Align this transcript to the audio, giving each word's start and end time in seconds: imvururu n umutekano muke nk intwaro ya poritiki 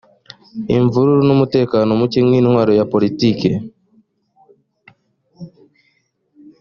imvururu 0.77 1.21
n 1.25 1.29
umutekano 1.35 1.89
muke 1.99 2.19
nk 2.27 2.33
intwaro 2.39 2.71
ya 2.79 2.85
poritiki 2.91 3.51